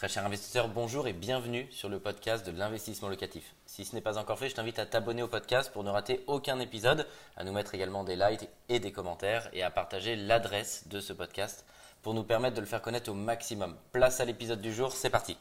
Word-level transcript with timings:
Très 0.00 0.08
cher 0.08 0.24
investisseur, 0.24 0.68
bonjour 0.68 1.08
et 1.08 1.12
bienvenue 1.12 1.66
sur 1.70 1.90
le 1.90 1.98
podcast 1.98 2.46
de 2.46 2.58
l'investissement 2.58 3.10
locatif. 3.10 3.54
Si 3.66 3.84
ce 3.84 3.94
n'est 3.94 4.00
pas 4.00 4.16
encore 4.16 4.38
fait, 4.38 4.48
je 4.48 4.54
t'invite 4.54 4.78
à 4.78 4.86
t'abonner 4.86 5.22
au 5.22 5.28
podcast 5.28 5.70
pour 5.70 5.84
ne 5.84 5.90
rater 5.90 6.24
aucun 6.26 6.58
épisode, 6.58 7.06
à 7.36 7.44
nous 7.44 7.52
mettre 7.52 7.74
également 7.74 8.02
des 8.02 8.16
likes 8.16 8.48
et 8.70 8.80
des 8.80 8.92
commentaires 8.92 9.50
et 9.52 9.62
à 9.62 9.70
partager 9.70 10.16
l'adresse 10.16 10.88
de 10.88 11.00
ce 11.00 11.12
podcast 11.12 11.66
pour 12.00 12.14
nous 12.14 12.22
permettre 12.22 12.56
de 12.56 12.62
le 12.62 12.66
faire 12.66 12.80
connaître 12.80 13.10
au 13.10 13.14
maximum. 13.14 13.76
Place 13.92 14.20
à 14.20 14.24
l'épisode 14.24 14.62
du 14.62 14.72
jour, 14.72 14.92
c'est 14.92 15.10
parti. 15.10 15.36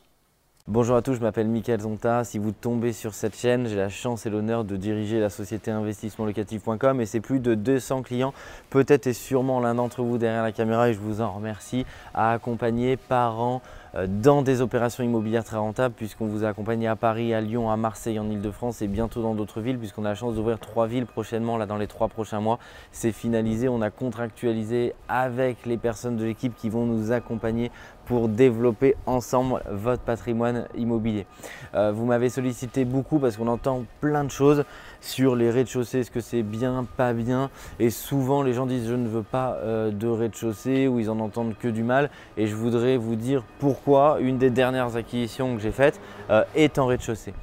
Bonjour 0.71 0.97
à 0.97 1.01
tous, 1.01 1.15
je 1.15 1.21
m'appelle 1.21 1.47
Mickaël 1.47 1.79
Zonta. 1.79 2.23
Si 2.23 2.37
vous 2.37 2.51
tombez 2.51 2.93
sur 2.93 3.15
cette 3.15 3.35
chaîne, 3.35 3.67
j'ai 3.67 3.75
la 3.75 3.89
chance 3.89 4.27
et 4.27 4.29
l'honneur 4.29 4.65
de 4.65 4.75
diriger 4.75 5.19
la 5.19 5.31
société 5.31 5.71
investissementlocatif.com 5.71 7.01
et 7.01 7.07
c'est 7.07 7.21
plus 7.21 7.39
de 7.39 7.55
200 7.55 8.03
clients, 8.03 8.35
peut-être 8.69 9.07
et 9.07 9.13
sûrement 9.13 9.61
l'un 9.61 9.73
d'entre 9.73 10.03
vous 10.03 10.19
derrière 10.19 10.43
la 10.43 10.51
caméra 10.51 10.89
et 10.89 10.93
je 10.93 10.99
vous 10.99 11.21
en 11.21 11.31
remercie, 11.31 11.87
à 12.13 12.33
accompagner 12.33 12.97
par 12.97 13.39
an 13.39 13.63
dans 14.07 14.41
des 14.41 14.61
opérations 14.61 15.03
immobilières 15.03 15.43
très 15.43 15.57
rentables 15.57 15.95
puisqu'on 15.95 16.27
vous 16.27 16.43
a 16.43 16.49
accompagné 16.49 16.87
à 16.87 16.95
Paris, 16.95 17.33
à 17.33 17.41
Lyon, 17.41 17.69
à 17.71 17.77
Marseille, 17.77 18.19
en 18.19 18.29
Ile-de-France 18.29 18.81
et 18.81 18.87
bientôt 18.87 19.21
dans 19.21 19.33
d'autres 19.33 19.61
villes 19.61 19.77
puisqu'on 19.77 20.05
a 20.05 20.09
la 20.09 20.15
chance 20.15 20.35
d'ouvrir 20.35 20.59
trois 20.59 20.87
villes 20.87 21.05
prochainement 21.05 21.57
là 21.57 21.65
dans 21.65 21.77
les 21.77 21.87
trois 21.87 22.07
prochains 22.07 22.39
mois. 22.39 22.59
C'est 22.91 23.11
finalisé, 23.11 23.67
on 23.69 23.81
a 23.81 23.89
contractualisé 23.89 24.93
avec 25.07 25.65
les 25.65 25.77
personnes 25.77 26.17
de 26.17 26.25
l'équipe 26.25 26.55
qui 26.55 26.69
vont 26.69 26.85
nous 26.85 27.11
accompagner 27.11 27.71
pour 28.05 28.27
développer 28.27 28.95
ensemble 29.05 29.61
votre 29.69 30.01
patrimoine 30.01 30.67
immobilier. 30.75 31.27
Euh, 31.75 31.91
vous 31.91 32.05
m'avez 32.05 32.29
sollicité 32.29 32.83
beaucoup 32.83 33.19
parce 33.19 33.37
qu'on 33.37 33.47
entend 33.47 33.85
plein 34.01 34.23
de 34.23 34.31
choses 34.31 34.63
sur 34.99 35.35
les 35.35 35.51
rez-de-chaussée, 35.51 35.99
est-ce 35.99 36.09
que 36.09 36.19
c'est 36.19 36.41
bien, 36.41 36.87
pas 36.97 37.13
bien? 37.13 37.51
Et 37.79 37.91
souvent 37.91 38.41
les 38.41 38.53
gens 38.53 38.65
disent 38.65 38.87
je 38.89 38.95
ne 38.95 39.07
veux 39.07 39.21
pas 39.21 39.57
euh, 39.61 39.91
de 39.91 40.07
rez-de-chaussée 40.07 40.87
ou 40.87 40.99
ils 40.99 41.11
en 41.11 41.19
entendent 41.19 41.55
que 41.57 41.67
du 41.67 41.83
mal 41.83 42.09
et 42.35 42.47
je 42.47 42.55
voudrais 42.55 42.97
vous 42.97 43.15
dire 43.15 43.43
pourquoi 43.59 43.78
une 44.19 44.37
des 44.37 44.49
dernières 44.49 44.95
acquisitions 44.95 45.55
que 45.55 45.61
j'ai 45.61 45.71
faites 45.71 45.99
euh, 46.29 46.43
est 46.55 46.77
en 46.77 46.85
rez-de-chaussée. 46.85 47.33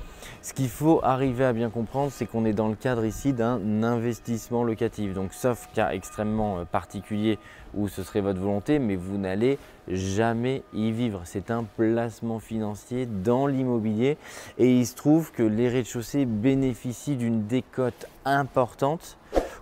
Ce 0.43 0.55
qu'il 0.55 0.69
faut 0.69 1.01
arriver 1.03 1.45
à 1.45 1.53
bien 1.53 1.70
comprendre, 1.70 2.12
c'est 2.12 2.25
qu'on 2.25 2.45
est 2.45 2.53
dans 2.53 2.69
le 2.69 2.77
cadre 2.77 3.05
ici 3.05 3.33
d'un 3.33 3.83
investissement 3.83 4.62
locatif. 4.62 5.12
Donc, 5.12 5.33
sauf 5.33 5.69
cas 5.75 5.91
extrêmement 5.91 6.59
euh, 6.59 6.65
particulier 6.65 7.39
où 7.75 7.89
ce 7.89 8.05
serait 8.05 8.20
votre 8.20 8.41
volonté, 8.41 8.78
mais 8.78 8.95
vous 8.95 9.19
n'allez 9.19 9.59
jamais 9.89 10.62
y 10.73 10.93
vivre. 10.93 11.23
C'est 11.25 11.51
un 11.51 11.65
placement 11.65 12.39
financier 12.39 13.06
dans 13.06 13.48
l'immobilier 13.48 14.19
et 14.59 14.73
il 14.73 14.87
se 14.87 14.95
trouve 14.95 15.33
que 15.33 15.43
les 15.43 15.69
rez-de-chaussée 15.69 16.27
bénéficient 16.27 17.17
d'une 17.17 17.47
décote 17.47 18.06
importante 18.25 19.19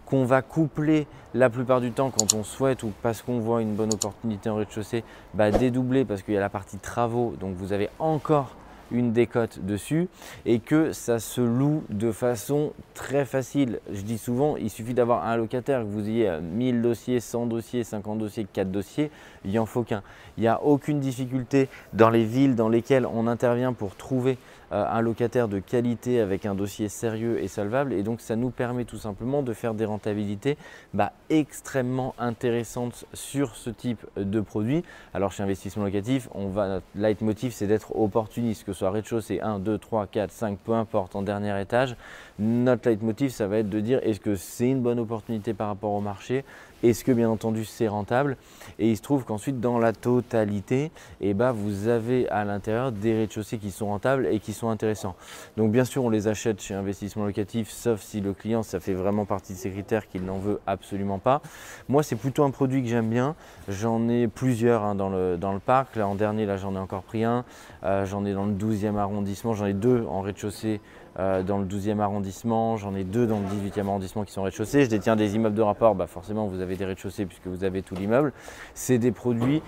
qu'on 0.06 0.24
va 0.24 0.42
coupler 0.42 1.06
la 1.34 1.50
plupart 1.50 1.80
du 1.80 1.91
temps 1.91 2.10
quand 2.10 2.34
on 2.34 2.44
souhaite 2.44 2.83
ou 2.83 2.92
parce 3.02 3.22
qu'on 3.22 3.41
voit 3.41 3.62
une 3.62 3.74
bonne 3.74 3.92
opportunité 3.92 4.48
en 4.50 4.56
rez-de-chaussée, 4.56 5.05
bah, 5.34 5.50
dédoubler 5.50 6.05
parce 6.05 6.22
qu'il 6.22 6.34
y 6.34 6.36
a 6.36 6.41
la 6.41 6.48
partie 6.48 6.78
travaux, 6.78 7.34
donc 7.41 7.56
vous 7.56 7.72
avez 7.72 7.88
encore 7.98 8.55
une 8.91 9.12
décote 9.12 9.60
dessus 9.64 10.08
et 10.47 10.60
que 10.60 10.92
ça 10.92 11.19
se 11.19 11.41
loue 11.41 11.82
de 11.91 12.12
façon 12.12 12.72
très 12.94 13.25
facile. 13.25 13.80
Je 13.92 14.02
dis 14.02 14.19
souvent, 14.19 14.56
il 14.56 14.70
suffit 14.70 14.94
d'avoir 14.94 15.27
un 15.27 15.36
locataire, 15.36 15.80
que 15.80 15.86
vous 15.86 16.08
ayez 16.08 16.30
1000 16.41 16.82
dossiers, 16.82 17.20
100 17.20 17.47
dossiers, 17.47 17.84
50 17.84 18.19
dossiers, 18.19 18.47
4 18.50 18.70
dossiers, 18.70 19.10
il 19.44 19.50
n'y 19.50 19.58
en 19.58 19.66
faut 19.66 19.82
qu'un. 19.82 20.02
Il 20.36 20.42
n'y 20.42 20.48
a 20.48 20.62
aucune 20.62 21.00
difficulté 21.00 21.69
dans 21.92 22.10
les 22.10 22.25
villes 22.25 22.55
dans 22.55 22.69
lesquelles 22.69 23.06
on 23.06 23.27
intervient 23.27 23.72
pour 23.72 23.97
trouver 23.97 24.38
un 24.70 25.00
locataire 25.00 25.48
de 25.48 25.58
qualité 25.58 26.20
avec 26.20 26.46
un 26.46 26.54
dossier 26.54 26.88
sérieux 26.88 27.42
et 27.42 27.48
solvable. 27.48 27.92
Et 27.92 28.02
donc 28.02 28.20
ça 28.20 28.36
nous 28.36 28.50
permet 28.50 28.84
tout 28.84 28.96
simplement 28.96 29.42
de 29.42 29.52
faire 29.52 29.74
des 29.74 29.84
rentabilités 29.84 30.56
bah, 30.92 31.12
extrêmement 31.30 32.14
intéressantes 32.18 33.04
sur 33.12 33.56
ce 33.56 33.70
type 33.70 34.04
de 34.16 34.40
produit. 34.40 34.84
Alors 35.12 35.32
chez 35.32 35.42
Investissement 35.42 35.84
Locatif, 35.84 36.28
on 36.32 36.48
va, 36.48 36.68
notre 36.68 36.86
leitmotiv 36.94 37.52
c'est 37.52 37.66
d'être 37.66 37.96
opportuniste, 37.96 38.64
que 38.64 38.72
ce 38.72 38.80
soit 38.80 38.90
rez-de-chaussée 38.90 39.40
1, 39.40 39.58
2, 39.58 39.78
3, 39.78 40.06
4, 40.06 40.30
5, 40.30 40.58
peu 40.58 40.72
importe, 40.72 41.16
en 41.16 41.22
dernier 41.22 41.60
étage. 41.60 41.96
Notre 42.38 42.88
leitmotiv 42.88 43.30
ça 43.30 43.46
va 43.46 43.58
être 43.58 43.70
de 43.70 43.80
dire 43.80 44.00
est-ce 44.02 44.20
que 44.20 44.34
c'est 44.34 44.69
une 44.69 44.80
bonne 44.80 44.98
opportunité 44.98 45.54
par 45.54 45.69
rapport 45.69 45.92
au 45.92 46.00
marché? 46.00 46.44
Est-ce 46.91 47.05
que 47.05 47.12
bien 47.12 47.28
entendu 47.28 47.65
c'est 47.65 47.89
rentable? 47.89 48.37
Et 48.78 48.91
il 48.91 48.97
se 48.97 49.03
trouve 49.03 49.25
qu'ensuite 49.25 49.61
dans 49.61 49.78
la 49.78 49.93
totalité, 49.93 50.91
eh 51.21 51.34
ben, 51.34 51.53
vous 51.53 51.89
avez 51.89 52.28
à 52.28 52.45
l'intérieur 52.45 52.93
des 52.93 53.15
rez-de-chaussée 53.15 53.59
qui 53.59 53.71
sont 53.71 53.87
rentables 53.87 54.27
et 54.27 54.41
qui 54.41 54.53
sont 54.53 54.69
intéressants. 54.69 55.17
Donc 55.56 55.72
bien 55.72 55.84
sûr 55.84 56.05
on 56.05 56.11
les 56.11 56.28
achète 56.28 56.61
chez 56.61 56.75
investissement 56.75 57.25
locatif 57.25 57.71
sauf 57.71 58.00
si 58.00 58.21
le 58.21 58.33
client 58.33 58.62
ça 58.62 58.81
fait 58.81 58.95
vraiment 58.95 59.25
partie 59.25 59.53
de 59.53 59.59
ses 59.59 59.71
critères 59.71 60.09
qu'il 60.09 60.25
n'en 60.25 60.39
veut 60.39 60.61
absolument 60.67 61.19
pas. 61.19 61.41
Moi 61.89 62.03
c'est 62.03 62.17
plutôt 62.17 62.45
un 62.45 62.50
produit 62.50 62.83
que 62.83 62.89
j'aime 62.89 63.09
bien. 63.09 63.34
J'en 63.69 64.09
ai 64.09 64.28
plusieurs 64.28 64.83
hein, 64.84 64.95
dans, 64.95 65.09
le, 65.09 65.37
dans 65.37 65.53
le 65.53 65.61
parc. 65.61 65.97
Là 65.97 66.06
en 66.06 66.15
dernier 66.15 66.47
là 66.47 66.56
j'en 66.56 66.75
ai 66.75 66.78
encore 66.78 67.03
pris 67.03 67.25
un. 67.25 67.45
Euh, 67.84 68.05
j'en 68.05 68.25
ai 68.25 68.33
dans 68.33 68.47
le 68.47 68.53
12e 68.53 68.97
arrondissement. 68.97 69.55
J'en 69.55 69.66
ai 69.66 69.75
deux 69.75 70.05
en 70.09 70.21
rez-de-chaussée 70.21 70.81
euh, 71.19 71.42
dans 71.42 71.58
le 71.58 71.64
12e 71.64 72.00
arrondissement, 72.00 72.76
j'en 72.76 72.94
ai 72.94 73.04
deux 73.04 73.26
dans 73.26 73.38
le 73.38 73.47
18e 73.47 73.86
arrondissement 73.86 74.25
qui 74.25 74.32
sont 74.32 74.42
rez-de-chaussée. 74.42 74.84
Je 74.84 74.91
détiens 74.91 75.16
des 75.16 75.34
immeubles 75.36 75.54
de 75.54 75.62
rapport, 75.62 75.94
bah 75.94 76.06
forcément 76.06 76.47
vous 76.47 76.60
avez 76.60 76.76
des 76.76 76.84
rez-de-chaussée 76.84 77.26
puisque 77.26 77.47
vous 77.47 77.64
avez 77.64 77.82
tout 77.82 77.94
l'immeuble. 77.94 78.32
C'est 78.75 78.98
des 78.98 79.12
produits 79.12 79.62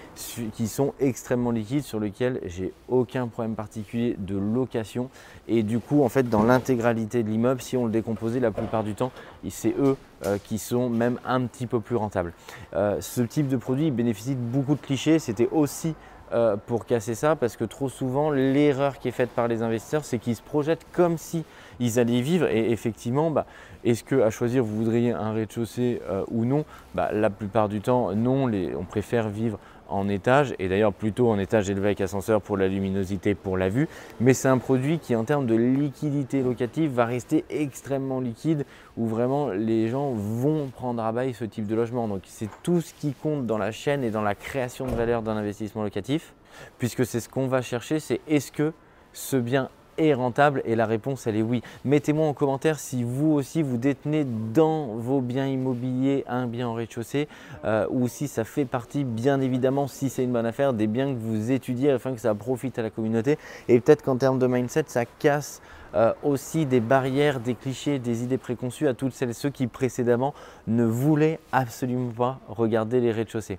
qui 0.53 0.69
sont 0.69 0.95
extrêmement 1.01 1.51
liquides 1.51 1.85
sur 1.85 2.01
lesquels 2.01 2.41
j'ai 2.47 2.73
aucun 2.89 3.29
problème 3.29 3.55
particulier 3.55 4.17
de 4.19 4.37
location. 4.37 5.11
Et 5.49 5.63
du 5.63 5.79
coup, 5.79 6.03
en 6.03 6.09
fait, 6.09 6.29
dans 6.29 6.43
l'intégralité 6.43 7.23
de 7.23 7.29
l'immeuble, 7.29 7.61
si 7.61 7.77
on 7.77 7.87
le 7.87 7.93
décomposait 7.93 8.41
la 8.41 8.51
plupart 8.51 8.83
du 8.83 8.95
temps, 8.95 9.13
c'est 9.49 9.75
eux 9.79 9.97
euh, 10.25 10.39
qui 10.43 10.59
sont 10.59 10.89
même 10.89 11.19
un 11.25 11.43
petit 11.47 11.67
peu 11.67 11.81
plus 11.81 11.97
rentables. 11.97 12.33
Euh, 12.75 13.01
ce 13.01 13.21
type 13.21 13.49
de 13.49 13.57
produit 13.57 13.91
bénéficie 13.91 14.35
de 14.35 14.41
beaucoup 14.41 14.75
de 14.75 14.81
clichés. 14.81 15.19
C'était 15.19 15.49
aussi 15.53 15.95
euh, 16.33 16.57
pour 16.67 16.87
casser 16.87 17.15
ça 17.15 17.37
parce 17.37 17.57
que 17.57 17.65
trop 17.65 17.89
souvent 17.89 18.31
l'erreur 18.31 18.99
qui 18.99 19.09
est 19.09 19.13
faite 19.13 19.31
par 19.31 19.47
les 19.49 19.63
investisseurs 19.63 20.05
c'est 20.05 20.19
qu'ils 20.19 20.37
se 20.37 20.43
projettent 20.43 20.87
comme 20.93 21.19
si 21.19 21.45
ils 21.79 21.99
allaient 21.99 22.21
vivre. 22.21 22.49
Et 22.49 22.73
effectivement 22.73 23.31
bah, 23.31 23.47
est-ce 23.85 24.03
que 24.03 24.21
à 24.21 24.31
choisir 24.31 24.65
vous 24.65 24.77
voudriez 24.77 25.13
un 25.13 25.33
rez-de-chaussée 25.33 26.03
euh, 26.11 26.25
ou 26.29 26.45
non? 26.45 26.65
Bah, 26.95 27.11
La 27.13 27.31
plupart 27.31 27.69
du 27.69 27.81
temps 27.81 28.13
non, 28.15 28.51
on 28.77 28.85
préfère 28.85 29.29
vivre 29.29 29.59
en 29.89 30.09
étage 30.09 30.55
et 30.59 30.69
d'ailleurs 30.69 30.93
plutôt 30.93 31.31
en 31.31 31.39
étage 31.39 31.71
élevé 31.71 31.87
avec 31.87 32.01
ascenseur 32.01 32.41
pour 32.41 32.57
la 32.57 32.69
luminosité, 32.69 33.35
pour 33.35 33.57
la 33.57 33.69
vue. 33.69 33.89
Mais 34.21 34.35
c'est 34.35 34.49
un 34.49 34.59
produit 34.59 34.99
qui 34.99 35.15
en 35.15 35.25
termes 35.25 35.47
de 35.47 35.55
liquidité 35.55 36.43
locative 36.43 36.93
va 36.93 37.05
rester 37.05 37.45
extrêmement 37.51 38.21
liquide 38.21 38.65
où 38.97 39.07
vraiment 39.07 39.51
les 39.51 39.89
gens 39.89 40.13
vont 40.13 40.69
prendre 40.69 41.03
à 41.03 41.13
bail 41.13 41.35
ce 41.35 41.45
type 41.45 41.67
de 41.67 41.75
logement. 41.75 42.09
Donc 42.09 42.23
c'est 42.25 42.49
tout 42.63 42.81
ce 42.81 42.95
qui 42.95 43.13
compte 43.13 43.47
dans 43.47 43.59
la 43.59 43.73
chaîne 43.73 44.05
et 44.05 44.11
dans 44.11 44.23
la 44.23 44.35
création 44.35 44.87
de 44.87 44.93
valeur 44.93 45.23
d'un 45.23 45.37
investissement 45.37 45.83
locatif 45.83 46.35
puisque 46.79 47.05
c'est 47.05 47.21
ce 47.21 47.29
qu'on 47.29 47.49
va 47.49 47.63
chercher, 47.63 48.01
c'est 48.01 48.21
est-ce 48.29 48.53
que 48.53 48.73
ce 49.13 49.37
bien 49.37 49.69
rentable 50.15 50.63
Et 50.65 50.75
la 50.77 50.87
réponse, 50.87 51.27
elle 51.27 51.37
est 51.37 51.43
oui. 51.43 51.63
Mettez-moi 51.85 52.27
en 52.27 52.35
commentaire 52.35 52.79
si 52.79 53.05
vous 53.05 53.33
aussi 53.33 53.63
vous 53.63 53.77
détenez 53.77 54.25
dans 54.25 54.87
vos 54.97 55.21
biens 55.21 55.47
immobiliers 55.47 56.25
un 56.29 56.47
bien 56.47 56.69
en 56.69 56.75
rez-de-chaussée 56.75 57.29
euh, 57.65 57.87
ou 57.91 58.09
si 58.09 58.29
ça 58.29 58.45
fait 58.45 58.65
partie, 58.65 59.05
bien 59.05 59.41
évidemment, 59.41 59.89
si 59.89 60.11
c'est 60.11 60.25
une 60.25 60.33
bonne 60.33 60.47
affaire, 60.47 60.73
des 60.73 60.87
biens 60.87 61.13
que 61.13 61.19
vous 61.19 61.51
étudiez 61.51 61.91
afin 61.91 62.15
que 62.15 62.21
ça 62.21 62.35
profite 62.35 62.79
à 62.79 62.83
la 62.83 62.91
communauté. 62.91 63.39
Et 63.69 63.81
peut-être 63.81 64.03
qu'en 64.03 64.17
termes 64.17 64.39
de 64.39 64.47
mindset, 64.47 64.85
ça 64.89 65.05
casse 65.05 65.61
euh, 65.95 66.13
aussi 66.23 66.67
des 66.67 66.81
barrières, 66.81 67.41
des 67.41 67.55
clichés, 67.55 67.99
des 67.99 68.23
idées 68.23 68.39
préconçues 68.39 68.89
à 68.89 68.95
toutes 68.95 69.15
celles 69.15 69.31
et 69.31 69.35
ceux 69.35 69.51
qui 69.51 69.67
précédemment 69.67 70.35
ne 70.67 70.85
voulaient 70.85 71.39
absolument 71.53 72.13
pas 72.13 72.41
regarder 72.49 73.01
les 73.01 73.13
rez-de-chaussée. 73.13 73.59